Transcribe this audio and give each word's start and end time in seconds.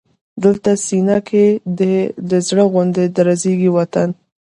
دلته 0.43 0.71
سینه 0.85 1.17
کې 1.27 1.45
دی 1.77 1.95
د 2.29 2.31
زړه 2.47 2.63
غوندې 2.71 3.03
درزېږي 3.15 3.69
وطن 3.77 4.09